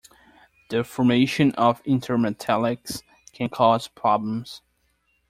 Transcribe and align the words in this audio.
The 0.69 0.83
formation 0.83 1.51
of 1.51 1.83
intermetallics 1.83 3.03
can 3.33 3.49
cause 3.49 3.87
problems. 3.87 4.63